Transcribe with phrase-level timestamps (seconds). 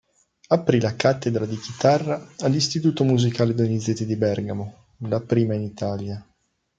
[0.47, 6.25] Aprì la cattedra di chitarra all'istituto Musicale Donizetti di Bergamo, la prima in Italia.